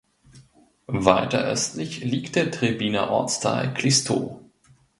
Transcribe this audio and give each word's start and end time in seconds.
Weiter 0.87 1.43
östlich 1.43 2.03
liegt 2.03 2.35
der 2.35 2.49
Trebbiner 2.49 3.11
Ortsteil 3.11 3.71
Kliestow. 3.71 4.41